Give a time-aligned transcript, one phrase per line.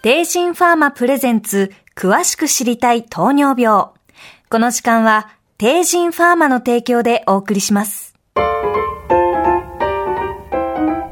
[0.00, 3.86] 帝人ファーマプレゼンツ詳しく知りたい糖尿病。
[4.48, 5.28] この時間は
[5.58, 8.14] 帝人ファーマの提供でお送りします。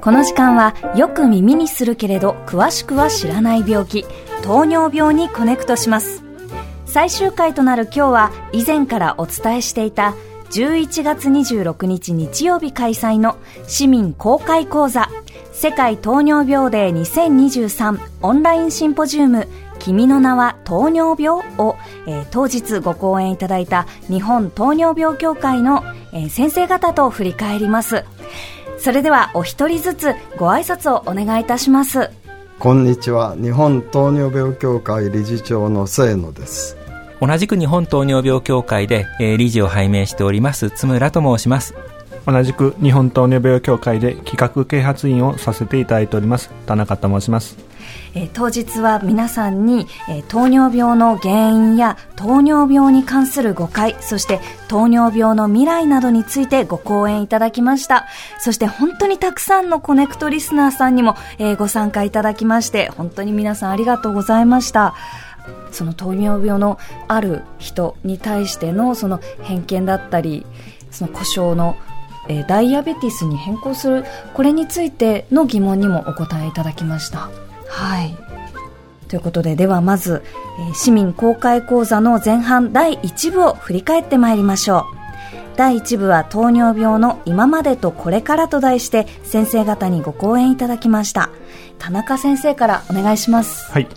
[0.00, 4.04] この時間はよく耳にするけれど詳しくは知らない病気、
[4.44, 6.22] 糖尿病にコネクトします。
[6.84, 10.14] 最終回となる今日は以前からお伝えしていた
[10.50, 15.10] 11月26日日曜日開催の市民公開講座
[15.58, 28.04] 世界糖尿病デー2023オンラインシンポジウム君の名は糖尿病を、えー、当日ご講演いただいた日本糖尿病協会の、えー、先生方と振り返ります。
[28.76, 32.10] それではお一人ずつご挨拶をお願いいたします。
[32.58, 33.34] こんにちは。
[33.34, 36.76] 日本糖尿病協会理事長の清野です。
[37.18, 41.74] 同じく日本糖尿病協会で、えー、理事を拝命しております津村と申します
[42.26, 46.50] 同じく日本糖尿病協会で企画啓発員をさせていただいております。
[46.66, 47.56] 田中と申します。
[48.14, 58.06] え、当日は皆さんに、え、糖尿病の原因や糖尿病に関する誤解そして糖尿病の未来などについてご講演いただきました。
[58.40, 64.94] そして本当にたくさんのコネクトリスナーさんにも、え、ご参加いただきまして本当に皆さんありがとうございました。
[65.70, 70.44] その糖尿病のある人に対してのその偏見だったり
[70.90, 71.76] その故障の、
[72.28, 74.04] えー、ダイアベティスに変更する
[74.34, 77.30] これについての疑問にもお答えいただきました。
[77.68, 78.16] はい。
[79.08, 80.22] ということでではまず、
[80.58, 84.96] えー、市民公開講座の前半第1部を振り返ってまいりましょう。
[85.56, 91.30] 第1部は糖尿病の今までとこれからと題して先生方にご講演いただきました。
[91.78, 93.70] 田中先生からお願いします。
[93.72, 93.88] はい。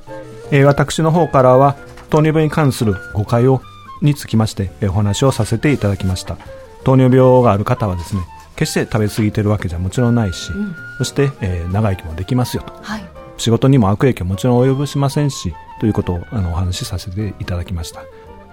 [0.51, 1.75] えー、私の方からは
[2.09, 3.61] 糖尿病に関する誤解を
[4.01, 6.37] につきまして、えー、お話をさせていただきました
[6.83, 8.21] 糖尿病がある方はですね
[8.55, 13.03] 決して食べ過ぎてるわけじゃもちろんないし、うん、そして、えー、長生きもできますよと、はい、
[13.37, 18.03] 仕事にも悪影響もちろん及ぼしませんしということをあのお話しさせていただきました。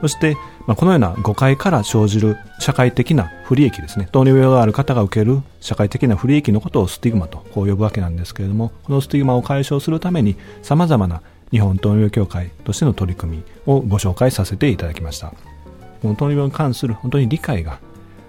[0.00, 0.36] そして、
[0.66, 4.08] まあ、このような誤解から生じる社会的な不利益ですね。
[4.12, 15.32] 糖尿病がある方が受ける社会的な不利益のことをスティグマとこう呼ぶわけなんですけれどもこのスティグマを解消するためにさまざまな日本糖尿病協会としての取り組みをご紹介させていただきました。
[16.02, 17.80] この糖尿病に関する本当に理解が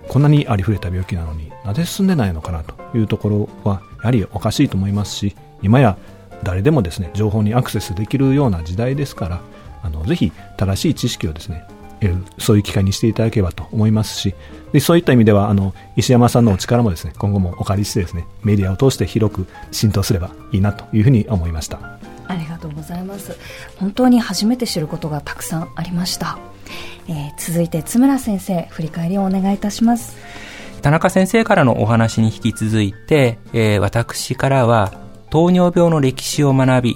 [0.07, 5.97] こんなにありふれた病気なのになぜ進んでないのかなというところはやはりおかしいと思いますし今や
[6.43, 9.41] 誰でもですね情報にアクセスできるような時代ですから
[9.83, 11.65] あのぜひ正しい知識をですね
[12.37, 14.35] そういう機会にしていただければと思いますし。
[14.71, 21.79] でそういった意味ではあの石山さんのお力もですね今後もお借りしてですねメディアを通して広く浸透すればいいなというふうに思いました。
[22.27, 23.37] ありがとうございます。
[23.77, 26.37] 本当に初めて知ることがたくさんありました、
[27.07, 30.17] えー、続いて津村先生振り返りをお願いいたします
[30.81, 34.93] 田中先生からのお話に引き続いて、えー、私からは
[35.29, 36.95] 糖尿病の歴史を学び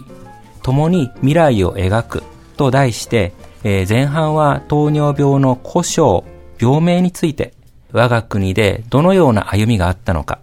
[0.63, 2.23] 共に未来を描く
[2.57, 3.33] と題して、
[3.63, 6.23] えー、前半は糖尿病の故障
[6.59, 7.53] 病名について
[7.91, 10.39] 我が国でどのような歩みがあったのか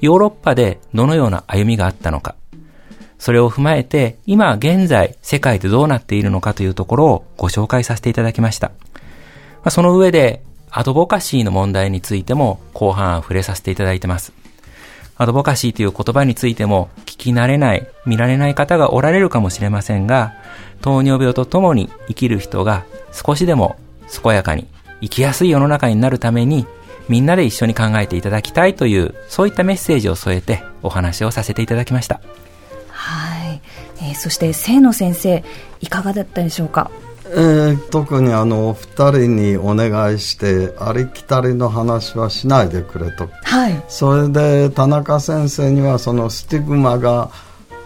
[0.00, 2.34] ヨーロッパでどのような歩みがあったのか
[3.24, 8.72] それを踏まえて、今現在世界でどうなっているのかというところをご紹介させていただきました。
[9.64, 14.32] まあ、その上で、アドボカシーの問題についても後半触れさせていただいてます。
[15.16, 20.34] アドボカシーという言葉についても聞き慣れない、見られない方がおられるかもしれませんが、
[20.80, 23.76] 糖尿病と共に生きる人が少しでも
[24.22, 24.66] 健やかに
[25.00, 26.66] 生きやすい世の中になるために
[27.08, 32.20] みんなで一緒に考えていただきたいというそういったメッセージを添えてお話をさせていただきました。
[32.90, 33.60] はい、
[33.98, 35.42] えー、そして清野先生
[35.80, 36.90] いかがだったでしょうか？
[37.26, 47.30] えー、特にあのお二人にお願いしてありきたりの話はしないでくれと、はい、それで田中先生にはそのスティグマが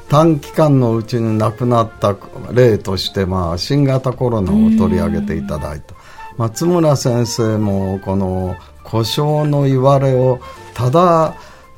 [0.08, 2.16] 短期間のうちに亡くなった
[2.52, 5.94] 例として、まあ、新型コロナを取り上げていただいた。
[6.38, 10.40] 松村先生もこの故障の言われを
[10.74, 11.34] ただ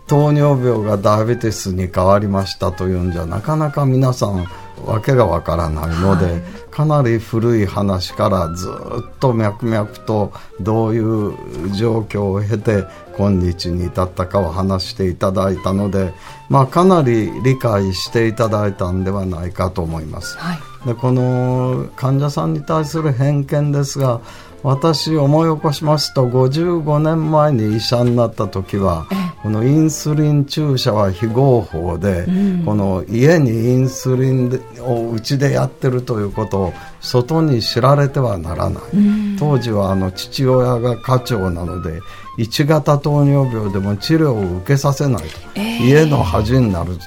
[0.07, 4.47] 糖尿病がダイアベティスに変わりましたというんじゃなかなか皆さん
[4.85, 6.43] わけがわからないので、はい、
[6.81, 10.33] かなり古い話からずっと脈々と
[10.63, 12.87] どういう状況を経て
[13.19, 16.15] 今日に至ったかを話していただいたので、
[16.49, 20.39] まあ、かなり理解していただいたんではないかと思います。
[20.39, 24.23] はい、でこの患者さんに対する偏見ですが
[24.63, 29.07] 私思い起こしますと55年前に医者になった時は
[29.43, 42.01] このインスリン注射は非合法で、うん、この家にインスリンをうちでやってるということを外に知られてはならない、うん、当時はあの父親が課長なので
[42.39, 46.99] 1型糖尿病でも治療を受けさせないと、えー、家の恥になる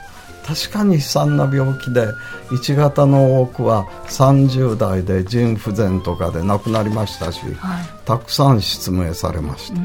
[0.45, 2.07] 確かに悲惨な病気で
[2.51, 9.79] 1型の多くは30代で腎不全とかで亡くなりましたし、はい、たくさん失明されました、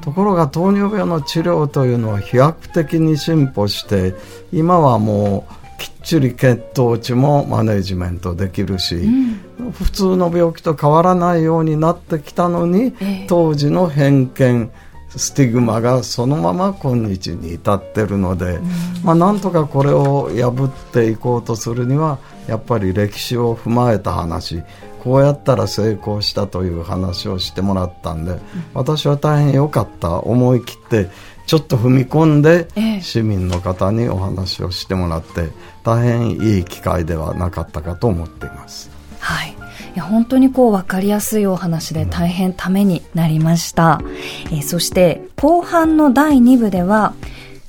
[0.00, 4.14] ところが糖尿病の治療というのは飛躍的に進歩して
[4.52, 14.70] 今はもうきっちり血糖値もマネジメントできるし、うん、普通の病気と変わらないようになってきたのに、えー、当時の偏見
[15.18, 18.64] スティグマがそのまま今日に至ってるので、うん、
[19.02, 24.62] まあ、なんとかこれを破っていこうとするにはやっぱり歴史を踏まえた話。
[25.02, 28.40] こうやったら成功したという話をしてもらったんで、うん、
[28.74, 31.08] 私は大変良かった思い切って
[31.46, 32.68] ちょっと踏み込んで、
[33.00, 35.48] 市民の方にお話をしてもらって
[35.82, 38.90] 大変いい機会ではなかったかと思っています。
[39.18, 39.57] はい
[39.94, 44.00] や本当にこう分かりやすいお話で大変ためになりました、
[44.46, 47.14] えー、そして後半の第2部では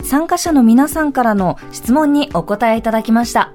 [0.04, 3.54] 参加者の皆さんからの質問にお答えいただきました。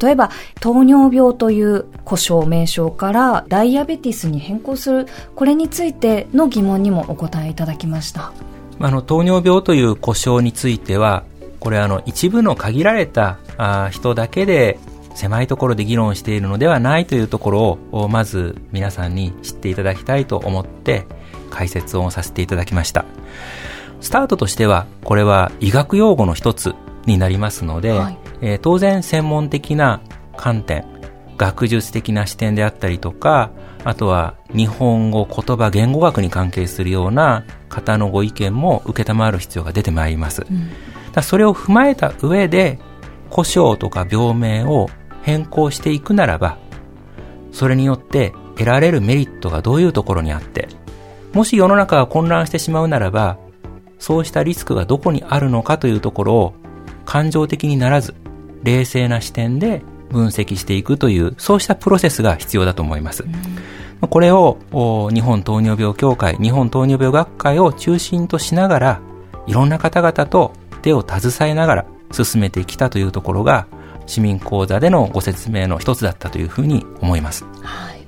[0.00, 8.32] 例えば糖尿病という故障名称からダイアベティスに変更するこれについての疑問にもお答えいただきました。
[8.80, 11.24] あの糖尿病という故障については
[11.58, 14.78] これあの一部の限られたあ人だけで
[15.18, 21.06] 狭いところで議論しているのではないというところをまず皆さんに知っていただきたいと思って
[21.50, 23.04] 解説をさせていただきました。
[24.00, 26.74] スタートとしてはこれは医学用語の一つ
[27.06, 30.00] になりますので、はい、えー、当然専門的な
[30.36, 30.84] 観点
[31.36, 33.50] 学術的な視点であったりとか
[33.84, 40.68] あとは日本語言葉言語学に関係するような方のご意見も承る必要が出てまいります、うん、
[41.12, 42.78] だそれを踏まえた上で
[43.30, 44.90] 故障とか病名を
[45.28, 46.56] 変更していくならば、
[47.52, 50.68] それによって得られるメリットがどういうところにあって、
[51.34, 53.36] もし世の中が混乱してしまうならば、
[53.98, 56.54] そうしたリスクがどこにあるのかというところを
[57.04, 58.14] 感情的にならず、
[58.62, 63.26] 冷静な視点で分析していくという、そうしたプロセスが必要だと思います。
[64.00, 64.56] これを
[65.12, 69.00] 日本糖尿病協会、日本糖尿病学会を中心としながら、
[69.46, 73.66] いろんな方々と手を携えながら進めてきたというところが、
[74.08, 77.44] 市民講座でのご説明の一つだったというふうに思います。
[77.62, 78.06] はい。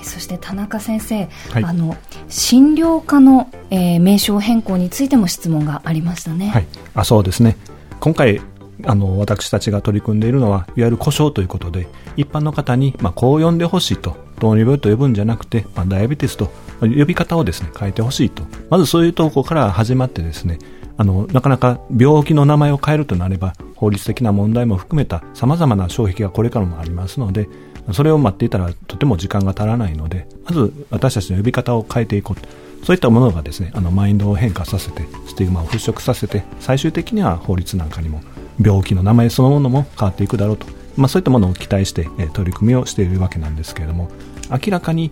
[0.00, 1.96] えそして田中先生、はい、あの
[2.28, 6.48] 診療科の、えー、名称変更についても質問がありましたね。
[6.48, 6.66] はい。
[6.94, 7.56] あ、そうですね。
[8.00, 8.40] 今回
[8.84, 11.86] あの私たちが取り組んでいるのはいわゆる故障ということで
[12.16, 16.50] 一般の方に、まあ、こう呼んでほしいと糖尿病と呼ぶんじゃなくて、まあ、ダイアベティスと
[16.80, 20.58] 呼び方をですね変えてほしいとまずそういうところから始まってですね
[20.96, 27.48] あのなかなか病気の名前を変えるとなれば法律的な問題も含めたさまざまな障壁がこれからもありますので
[27.92, 38.20] それを待っていたらとても時間が足らないのでまず私たちの呼び方を変えていこうそういったものがですねあのマインドを変化させてスティグマを払拭させて最終的には法律なんかにも
[38.60, 40.66] 病気の名前そのものも変わっていくだろうと、
[40.96, 44.10] まあ、そういったものを期待して、え取り組みをしているわけなんですけれども
[44.50, 45.10] 明らかに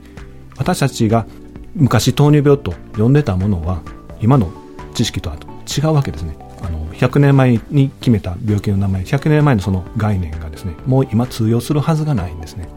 [0.59, 1.26] 私たちが
[1.75, 3.83] 昔糖尿病と呼んでたものは
[4.21, 4.53] 今の
[4.94, 5.37] 知識とは
[5.76, 6.37] 違うわけですね。
[6.62, 12.69] あの100年前に決めた病気の名前100年前のその概念がですねもう今通用するはずがないんですね。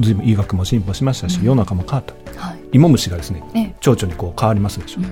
[0.00, 5.06] ずいぶん医学も進歩しましたし、うん、世の中も変わった、はい、芋虫がですね蝶々にこう変わりますでしょ、うん、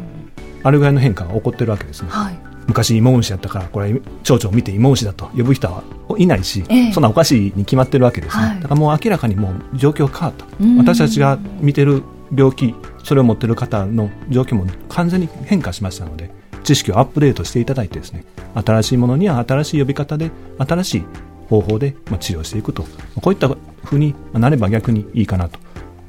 [0.64, 5.84] あれぐらいの変化が起こってるわけですね、はい、昔芋虫やったからこれ蝶々を見て芋虫だと呼ぶ人は
[6.18, 10.46] いないし、えそんなおかしいに決まってるわけですね、はい、だからもう明らかにもう状況変わった、
[10.78, 12.02] 私たちが見てる
[12.34, 16.30] 病気それを持ってる方の状況も完全に変化しましたので
[16.68, 21.04] 知識をアップデートしていただいてですね新しいものには新しい呼び方で新しい
[21.48, 22.84] 方法で治療していくと。
[23.22, 23.48] こういった
[23.84, 25.58] ふうになれば逆にいいかなと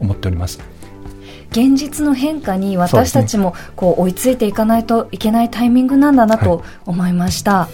[0.01, 0.59] 思っております。
[1.51, 7.69] 現実の変化に私たちもこう追いついていかないといけないタイミングなんだなと思いました、は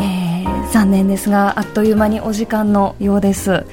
[0.00, 3.64] い、えー、残念ですがあっという間にお時間のようです、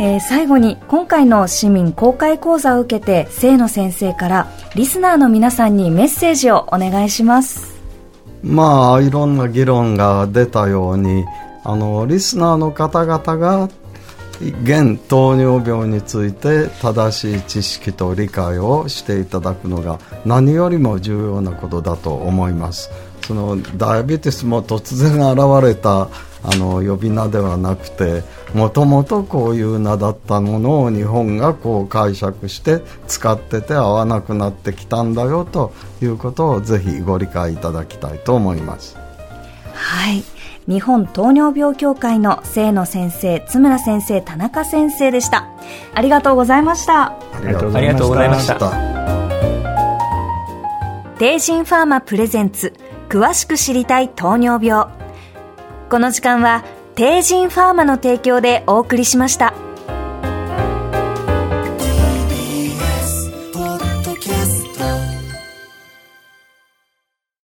[0.00, 7.67] えー、最後に今回の市民公開講座を受けて清野先生からリスナーの皆さんにメッセージをお願いします
[8.42, 11.24] まあいろんな議論が出たように
[11.64, 13.68] あのリスナーの方々が
[14.62, 22.90] 現糖尿病について正しい知識と理解をしていただくのが何よりも重要なことだと思います。
[23.26, 26.08] そのダイアベティスも突然現れた
[26.42, 28.22] あの呼び名ではなくて
[28.54, 38.96] もともとこういう名だったものを日本がこう解釈して使ってて合わなくなってきたんだよということをぜひご理解いただきたいと思います。
[39.74, 40.22] はい
[40.68, 45.48] 日本糖尿病協会の清野先生、津村先生、田中先生でした。
[45.94, 47.12] ありがとうございました。
[47.12, 48.58] ありがとうございました。
[51.18, 52.74] テイジンファーマプレゼンツ、
[53.08, 54.97] 詳しく知りたい糖尿病。
[55.88, 56.64] この時間は、
[56.94, 59.67] 帝人ファーマの提供でお送りしました。